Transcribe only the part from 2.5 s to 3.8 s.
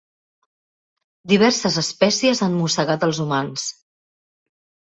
mossegat els humans.